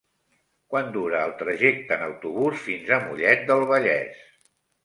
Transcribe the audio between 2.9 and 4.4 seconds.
a Mollet del Vallès?